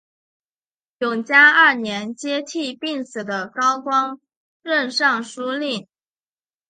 [0.97, 4.19] 永嘉二年接替病死的高光
[4.63, 5.87] 任尚书令。